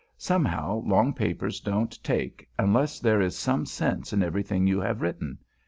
Somehow, 0.17 0.77
long 0.83 1.13
papers 1.13 1.59
don't 1.59 2.03
take, 2.03 2.49
unless 2.57 2.99
there 2.99 3.21
is 3.21 3.37
some 3.37 3.67
sense 3.67 4.11
in 4.11 4.23
everything 4.23 4.65
you 4.65 4.79
have 4.81 5.03
written. 5.03 5.37